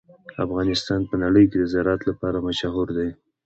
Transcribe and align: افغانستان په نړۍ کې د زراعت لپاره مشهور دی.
افغانستان 0.45 1.01
په 1.09 1.15
نړۍ 1.23 1.45
کې 1.49 1.57
د 1.59 1.63
زراعت 1.73 2.01
لپاره 2.09 2.43
مشهور 2.47 2.87
دی. 2.97 3.09